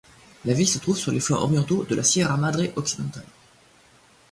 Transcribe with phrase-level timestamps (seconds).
[0.45, 3.27] La ville se trouve sur les flancs orientaux de la Sierra Madre occidentale.